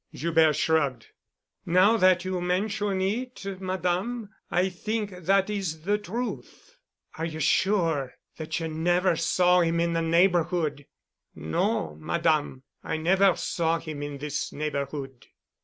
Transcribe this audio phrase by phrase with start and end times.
[0.15, 1.11] Joubert shrugged.
[1.63, 6.75] "Now that you mention it, Madame, I think that is the truth."
[7.19, 10.87] "Are you sure that you never saw him in the neighborhood?"
[11.35, 12.63] "No, Madame.
[12.83, 15.27] I never saw him in this neighborhood."